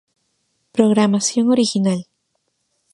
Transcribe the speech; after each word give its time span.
Programación 0.75 1.45
Original 1.51 1.99